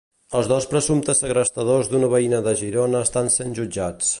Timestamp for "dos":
0.51-0.65